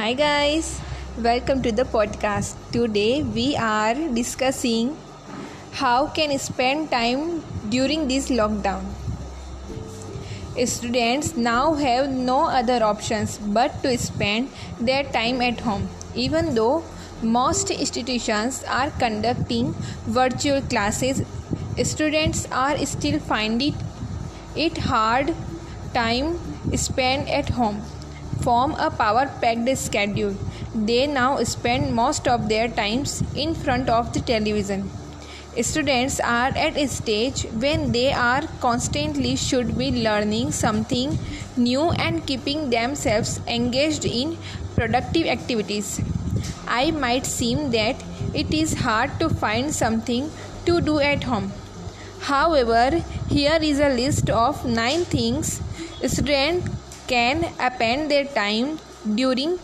Hi, 0.00 0.14
guys, 0.14 0.80
welcome 1.18 1.60
to 1.62 1.70
the 1.70 1.84
podcast. 1.84 2.54
Today, 2.72 3.22
we 3.22 3.54
are 3.54 3.92
discussing 4.18 4.96
how 5.72 6.06
can 6.06 6.38
spend 6.38 6.90
time 6.90 7.42
during 7.68 8.08
this 8.08 8.30
lockdown. 8.30 8.86
Students 10.64 11.36
now 11.36 11.74
have 11.74 12.08
no 12.08 12.46
other 12.46 12.82
options 12.82 13.36
but 13.58 13.82
to 13.82 13.98
spend 13.98 14.48
their 14.80 15.04
time 15.04 15.42
at 15.42 15.60
home, 15.60 15.86
even 16.14 16.54
though 16.54 16.82
most 17.20 17.70
institutions 17.70 18.64
are 18.64 18.90
conducting 18.92 19.74
virtual 20.20 20.62
classes. 20.62 21.22
Students 21.82 22.48
are 22.50 22.78
still 22.86 23.20
finding 23.20 23.74
it 24.56 24.78
hard 24.78 25.34
time 25.92 26.38
spent 26.74 27.28
at 27.28 27.50
home 27.50 27.82
form 28.42 28.72
a 28.78 28.90
power 28.90 29.26
packed 29.40 29.76
schedule. 29.78 30.36
They 30.74 31.06
now 31.06 31.42
spend 31.44 31.94
most 31.94 32.28
of 32.28 32.48
their 32.48 32.68
times 32.68 33.22
in 33.34 33.54
front 33.54 33.88
of 33.88 34.12
the 34.12 34.20
television. 34.20 34.90
Students 35.60 36.20
are 36.20 36.52
at 36.56 36.76
a 36.76 36.86
stage 36.86 37.42
when 37.64 37.90
they 37.92 38.12
are 38.12 38.42
constantly 38.60 39.34
should 39.36 39.76
be 39.76 39.90
learning 40.04 40.52
something 40.52 41.18
new 41.56 41.90
and 41.90 42.24
keeping 42.24 42.70
themselves 42.70 43.40
engaged 43.48 44.04
in 44.04 44.38
productive 44.76 45.26
activities. 45.26 46.00
I 46.68 46.92
might 46.92 47.26
seem 47.26 47.72
that 47.72 47.96
it 48.32 48.54
is 48.54 48.74
hard 48.74 49.18
to 49.18 49.28
find 49.28 49.74
something 49.74 50.30
to 50.66 50.80
do 50.80 51.00
at 51.00 51.24
home. 51.24 51.52
However, 52.20 53.02
here 53.28 53.58
is 53.60 53.80
a 53.80 53.88
list 53.88 54.30
of 54.30 54.64
9 54.64 55.04
things 55.04 55.60
students 56.06 56.62
can 57.12 57.44
append 57.68 58.10
their 58.10 58.26
time 58.40 58.78
during 59.20 59.58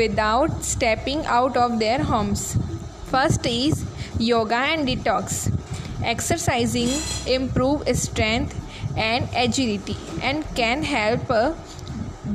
without 0.00 0.64
stepping 0.64 1.24
out 1.26 1.56
of 1.56 1.78
their 1.78 2.02
homes. 2.10 2.56
First 3.12 3.46
is 3.46 3.84
yoga 4.18 4.60
and 4.72 4.86
detox. 4.88 5.50
Exercising 6.04 6.90
improve 7.26 7.82
strength 7.96 8.54
and 8.96 9.28
agility 9.34 9.96
and 10.22 10.44
can 10.54 10.82
help 10.82 11.30
uh, 11.30 11.52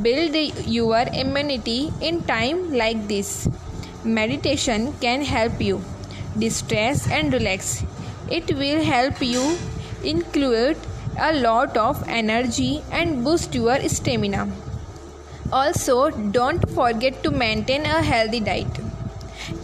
build 0.01 0.35
your 0.79 1.05
immunity 1.13 1.91
in 2.01 2.23
time 2.23 2.73
like 2.73 3.07
this. 3.07 3.47
Meditation 4.03 4.93
can 5.01 5.23
help 5.23 5.61
you 5.61 5.81
distress 6.37 7.09
and 7.09 7.33
relax. 7.33 7.83
It 8.29 8.53
will 8.55 8.83
help 8.83 9.21
you 9.21 9.57
include 10.03 10.77
a 11.17 11.33
lot 11.33 11.75
of 11.77 12.07
energy 12.07 12.83
and 12.91 13.23
boost 13.23 13.55
your 13.55 13.79
stamina. 13.89 14.47
Also, 15.51 16.09
don't 16.09 16.69
forget 16.71 17.23
to 17.23 17.31
maintain 17.31 17.85
a 17.85 18.01
healthy 18.01 18.39
diet. 18.39 18.67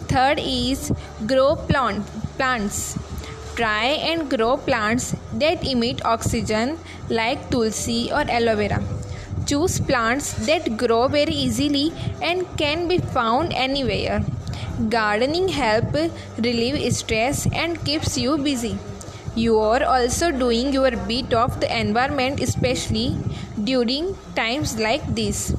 Third 0.08 0.40
is 0.40 0.92
grow 1.26 1.56
plant, 1.56 2.06
plants. 2.36 2.98
Try 3.56 3.86
and 4.10 4.30
grow 4.30 4.56
plants 4.56 5.14
that 5.34 5.64
emit 5.64 6.04
oxygen 6.04 6.78
like 7.08 7.50
tulsi 7.50 8.10
or 8.10 8.22
aloe 8.28 8.56
vera. 8.56 8.82
Choose 9.46 9.78
plants 9.78 10.32
that 10.46 10.76
grow 10.76 11.06
very 11.08 11.34
easily 11.34 11.92
and 12.22 12.46
can 12.56 12.88
be 12.88 12.98
found 12.98 13.52
anywhere. 13.52 14.24
Gardening 14.88 15.48
help 15.48 15.94
relieve 16.38 16.92
stress 16.94 17.46
and 17.52 17.84
keeps 17.84 18.18
you 18.18 18.38
busy. 18.38 18.78
You 19.36 19.58
are 19.58 19.82
also 19.82 20.30
doing 20.30 20.72
your 20.72 20.92
bit 20.92 21.34
of 21.34 21.58
the 21.60 21.68
environment 21.76 22.40
especially 22.40 23.16
during 23.64 24.16
times 24.36 24.78
like 24.78 25.04
this. 25.12 25.52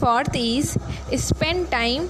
Fourth 0.00 0.34
is 0.34 0.76
spend 1.16 1.70
time 1.70 2.08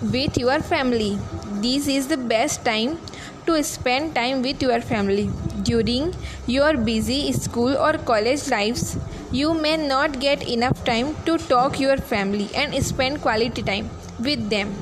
with 0.00 0.38
your 0.38 0.60
family. 0.60 1.18
This 1.60 1.88
is 1.88 2.08
the 2.08 2.16
best 2.16 2.64
time 2.64 2.98
to 3.44 3.62
spend 3.62 4.14
time 4.14 4.40
with 4.40 4.62
your 4.62 4.80
family. 4.80 5.28
During 5.62 6.14
your 6.46 6.78
busy 6.78 7.32
school 7.32 7.76
or 7.76 7.98
college 7.98 8.48
lives, 8.48 8.96
you 9.30 9.52
may 9.52 9.76
not 9.76 10.20
get 10.20 10.48
enough 10.48 10.82
time 10.86 11.14
to 11.26 11.36
talk 11.36 11.78
your 11.78 11.98
family 11.98 12.48
and 12.54 12.74
spend 12.82 13.20
quality 13.20 13.62
time 13.62 13.90
with 14.18 14.48
them. 14.48 14.74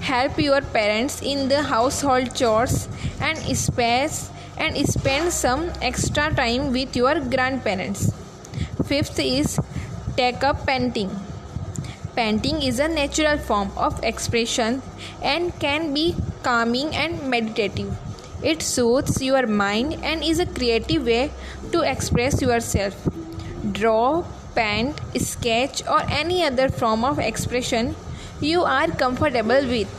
Help 0.00 0.38
your 0.38 0.62
parents 0.62 1.20
in 1.20 1.48
the 1.48 1.62
household 1.62 2.34
chores 2.34 2.88
and 3.20 3.38
space 3.56 4.30
and 4.58 4.76
spend 4.88 5.32
some 5.32 5.70
extra 5.80 6.34
time 6.34 6.72
with 6.72 6.96
your 6.96 7.20
grandparents. 7.20 8.12
Fifth 8.86 9.18
is 9.18 9.58
take 10.16 10.42
up 10.42 10.66
painting. 10.66 11.10
Painting 12.16 12.62
is 12.62 12.80
a 12.80 12.88
natural 12.88 13.38
form 13.38 13.70
of 13.76 14.02
expression 14.02 14.82
and 15.22 15.58
can 15.60 15.94
be 15.94 16.16
calming 16.42 16.94
and 16.96 17.22
meditative. 17.30 17.96
It 18.42 18.62
soothes 18.62 19.22
your 19.22 19.46
mind 19.46 19.94
and 20.02 20.22
is 20.22 20.40
a 20.40 20.46
creative 20.46 21.04
way 21.04 21.30
to 21.72 21.82
express 21.82 22.40
yourself. 22.42 23.08
Draw, 23.72 24.24
paint, 24.54 25.00
sketch, 25.16 25.82
or 25.86 26.02
any 26.08 26.44
other 26.44 26.68
form 26.68 27.04
of 27.04 27.18
expression 27.18 27.94
you 28.40 28.62
are 28.62 28.88
comfortable 28.88 29.66
with. 29.74 29.90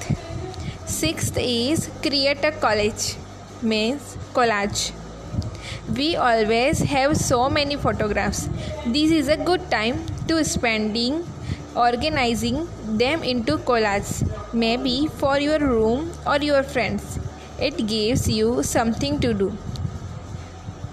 Sixth 0.85 1.37
is 1.37 1.89
create 2.01 2.43
a 2.43 2.51
college, 2.51 3.15
means 3.61 4.17
collage. 4.33 4.91
We 5.95 6.15
always 6.15 6.79
have 6.79 7.17
so 7.17 7.49
many 7.49 7.75
photographs. 7.75 8.49
This 8.85 9.11
is 9.11 9.27
a 9.27 9.37
good 9.37 9.69
time 9.71 10.05
to 10.27 10.43
spending 10.43 11.25
organizing 11.75 12.67
them 12.97 13.23
into 13.23 13.57
collages, 13.57 14.27
maybe 14.53 15.07
for 15.07 15.39
your 15.39 15.59
room 15.59 16.11
or 16.25 16.37
your 16.37 16.63
friends. 16.63 17.19
It 17.59 17.87
gives 17.87 18.29
you 18.29 18.63
something 18.63 19.19
to 19.19 19.33
do. 19.33 19.57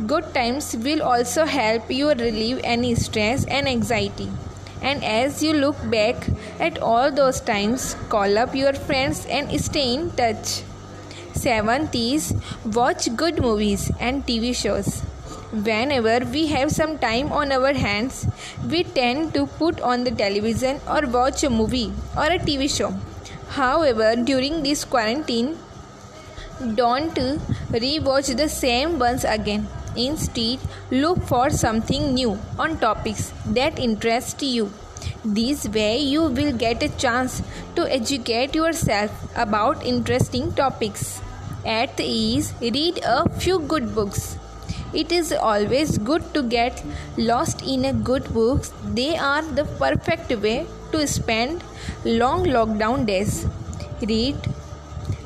Good 0.06 0.34
times 0.34 0.76
will 0.76 1.02
also 1.02 1.46
help 1.46 1.90
you 1.90 2.10
relieve 2.10 2.60
any 2.62 2.94
stress 2.94 3.44
and 3.46 3.68
anxiety. 3.68 4.28
And 4.82 5.02
as 5.02 5.42
you 5.42 5.54
look 5.54 5.76
back 5.90 6.28
at 6.60 6.78
all 6.78 7.10
those 7.10 7.40
times, 7.40 7.96
call 8.10 8.36
up 8.36 8.54
your 8.54 8.74
friends 8.74 9.24
and 9.26 9.58
stay 9.60 9.94
in 9.94 10.10
touch. 10.10 10.62
Seventh 11.36 11.94
is 11.94 12.34
watch 12.74 13.14
good 13.14 13.40
movies 13.42 13.90
and 14.00 14.26
TV 14.26 14.54
shows. 14.54 15.00
Whenever 15.66 16.24
we 16.24 16.46
have 16.46 16.70
some 16.70 16.98
time 16.98 17.30
on 17.30 17.52
our 17.52 17.72
hands, 17.74 18.26
we 18.70 18.84
tend 18.84 19.34
to 19.34 19.46
put 19.46 19.80
on 19.80 20.04
the 20.04 20.10
television 20.10 20.80
or 20.88 21.02
watch 21.06 21.44
a 21.44 21.50
movie 21.50 21.92
or 22.16 22.24
a 22.24 22.38
TV 22.38 22.68
show. 22.74 22.94
However, 23.50 24.16
during 24.16 24.62
this 24.62 24.84
quarantine, 24.84 25.58
don't 26.74 27.14
rewatch 27.84 28.34
the 28.36 28.48
same 28.48 28.98
ones 28.98 29.24
again. 29.24 29.68
Instead, 29.94 30.58
look 30.90 31.22
for 31.24 31.50
something 31.50 32.14
new 32.14 32.38
on 32.58 32.78
topics 32.78 33.32
that 33.46 33.78
interest 33.78 34.42
you. 34.42 34.72
This 35.24 35.68
way, 35.68 35.98
you 35.98 36.22
will 36.22 36.52
get 36.52 36.82
a 36.82 36.88
chance 36.96 37.42
to 37.76 37.86
educate 37.92 38.54
yourself 38.54 39.10
about 39.36 39.84
interesting 39.84 40.52
topics. 40.52 41.20
At 41.66 41.98
ease, 41.98 42.54
read 42.60 43.00
a 43.04 43.28
few 43.28 43.58
good 43.58 43.92
books. 43.92 44.38
It 44.94 45.10
is 45.10 45.32
always 45.32 45.98
good 45.98 46.22
to 46.32 46.42
get 46.42 46.80
lost 47.16 47.62
in 47.66 47.84
a 47.84 47.92
good 47.92 48.32
books. 48.32 48.72
They 48.84 49.16
are 49.16 49.42
the 49.42 49.64
perfect 49.64 50.30
way 50.40 50.66
to 50.92 51.04
spend 51.08 51.64
long 52.04 52.44
lockdown 52.44 53.04
days. 53.04 53.46
Read 54.00 54.36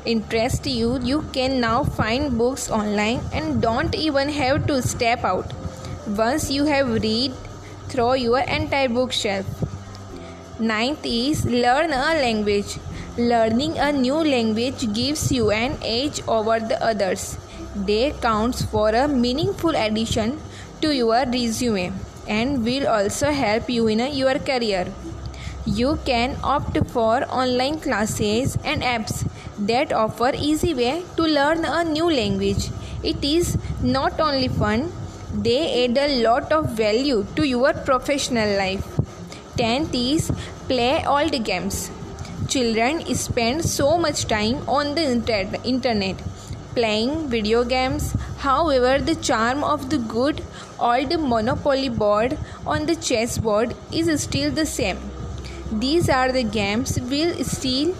interest 0.03 0.65
you 0.65 0.99
you 0.99 1.21
can 1.31 1.59
now 1.59 1.83
find 1.83 2.37
books 2.37 2.69
online 2.71 3.21
and 3.31 3.61
don't 3.61 3.93
even 3.93 4.29
have 4.29 4.65
to 4.65 4.81
step 4.81 5.23
out 5.23 5.53
once 6.17 6.49
you 6.49 6.65
have 6.65 6.89
read 7.03 7.31
through 7.89 8.15
your 8.15 8.39
entire 8.39 8.89
bookshelf 8.89 9.45
ninth 10.59 11.05
is 11.05 11.45
learn 11.45 11.93
a 11.93 12.05
language 12.25 12.79
learning 13.29 13.77
a 13.77 13.91
new 13.91 14.15
language 14.15 14.93
gives 14.93 15.31
you 15.31 15.51
an 15.51 15.77
edge 15.83 16.21
over 16.27 16.59
the 16.59 16.81
others 16.83 17.37
they 17.75 18.11
counts 18.21 18.63
for 18.63 18.89
a 18.89 19.07
meaningful 19.07 19.75
addition 19.75 20.39
to 20.81 20.95
your 20.95 21.25
resume 21.25 21.91
and 22.27 22.63
will 22.65 22.87
also 22.87 23.31
help 23.31 23.69
you 23.69 23.87
in 23.87 23.99
your 24.13 24.37
career 24.39 24.85
you 25.65 25.99
can 26.05 26.37
opt 26.43 26.77
for 26.87 27.23
online 27.29 27.79
classes 27.79 28.57
and 28.63 28.81
apps 28.81 29.27
that 29.59 29.93
offer 29.93 30.31
easy 30.35 30.73
way 30.73 31.03
to 31.15 31.23
learn 31.23 31.65
a 31.65 31.83
new 31.83 32.09
language. 32.09 32.69
It 33.03 33.23
is 33.23 33.57
not 33.81 34.19
only 34.19 34.47
fun, 34.47 34.91
they 35.33 35.85
add 35.85 35.97
a 35.97 36.23
lot 36.23 36.51
of 36.51 36.71
value 36.71 37.25
to 37.35 37.47
your 37.47 37.73
professional 37.73 38.57
life. 38.57 38.85
10th 39.57 39.93
is 39.93 40.31
play 40.67 41.03
the 41.29 41.39
games. 41.39 41.91
Children 42.47 43.13
spend 43.15 43.63
so 43.63 43.97
much 43.97 44.25
time 44.25 44.67
on 44.67 44.95
the 44.95 45.03
internet 45.63 46.21
playing 46.75 47.29
video 47.29 47.63
games. 47.63 48.13
However, 48.37 48.99
the 49.03 49.15
charm 49.15 49.63
of 49.63 49.89
the 49.89 49.97
good 49.97 50.43
old 50.79 51.19
monopoly 51.19 51.89
board 51.89 52.37
on 52.65 52.85
the 52.85 52.95
chessboard 52.95 53.75
is 53.91 54.21
still 54.21 54.51
the 54.51 54.65
same 54.65 54.97
These 55.71 56.09
are 56.09 56.31
the 56.31 56.43
games 56.43 56.99
we'll 56.99 57.43
still 57.43 57.95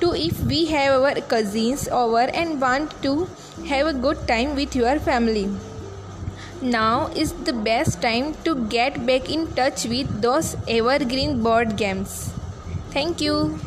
do 0.00 0.14
if 0.14 0.40
we 0.44 0.66
have 0.66 1.00
our 1.00 1.14
cousins 1.20 1.88
over 1.88 2.22
and 2.42 2.60
want 2.60 3.00
to 3.02 3.28
have 3.68 3.86
a 3.86 3.92
good 3.92 4.26
time 4.26 4.56
with 4.56 4.74
your 4.74 4.98
family. 4.98 5.48
Now 6.60 7.08
is 7.08 7.32
the 7.32 7.52
best 7.52 8.00
time 8.02 8.34
to 8.44 8.54
get 8.76 9.04
back 9.06 9.30
in 9.30 9.46
touch 9.54 9.84
with 9.84 10.22
those 10.22 10.56
evergreen 10.66 11.42
board 11.42 11.76
games. 11.76 12.32
Thank 12.90 13.20
you. 13.20 13.60